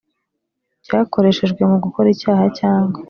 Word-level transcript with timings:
Cyakoreshejwe 0.85 1.61
mu 1.71 1.77
gukora 1.83 2.07
icyaha 2.15 2.45
cyangwa 2.59 2.97